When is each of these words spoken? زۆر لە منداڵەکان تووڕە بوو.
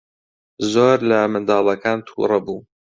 زۆر 0.71 0.97
لە 1.09 1.19
منداڵەکان 1.33 1.97
تووڕە 2.07 2.39
بوو. 2.45 2.57